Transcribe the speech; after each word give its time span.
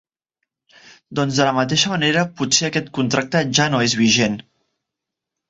Doncs 1.19 1.37
de 1.41 1.45
la 1.49 1.53
mateixa 1.57 1.91
manera 1.91 2.23
potser 2.41 2.65
aquest 2.71 2.89
contracte 2.99 3.43
ja 3.61 3.69
no 3.75 3.83
és 3.91 3.97
vigent. 4.03 4.41